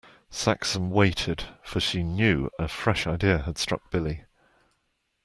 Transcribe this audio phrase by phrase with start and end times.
[0.31, 4.25] Saxon waited, for she knew a fresh idea had struck Billy.